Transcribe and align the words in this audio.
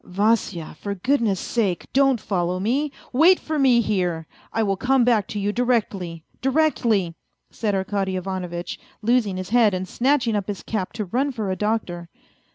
"Vasya, 0.03 0.75
for 0.79 0.95
goodness' 0.95 1.39
sake, 1.39 1.85
don't 1.93 2.19
follow 2.19 2.59
me! 2.59 2.91
Wait 3.13 3.39
for 3.39 3.59
me 3.59 3.81
here. 3.81 4.25
I 4.51 4.63
will 4.63 4.75
come 4.75 5.03
back 5.03 5.27
to 5.27 5.39
you 5.39 5.51
directly, 5.51 6.23
directly," 6.41 7.13
said 7.51 7.75
Arkady 7.75 8.15
Ivanovitch, 8.15 8.79
losing 9.03 9.37
his 9.37 9.49
head 9.49 9.75
and 9.75 9.87
snatching 9.87 10.35
up 10.35 10.47
his 10.47 10.63
cap 10.63 10.91
to 10.93 11.05
run 11.05 11.31
for 11.31 11.51
a 11.51 11.55
doctor. 11.55 12.09